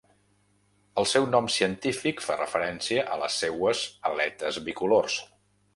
[1.01, 5.25] El seu nom científic fa referència a les seues aletes bicolors.